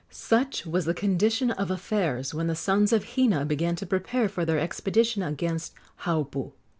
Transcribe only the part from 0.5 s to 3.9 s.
was the condition of affairs when the sons of Hina began to